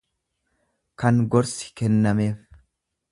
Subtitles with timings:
[1.03, 2.39] kan gorsi kennameef.